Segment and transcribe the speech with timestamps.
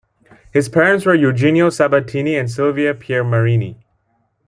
[0.51, 3.83] His parents were Eugenio Sabbatini and Silvia Piermarini.